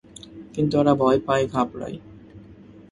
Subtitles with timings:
[0.53, 1.97] কিন্তু ওরা ভয় পায়, ঘাবড়ায়।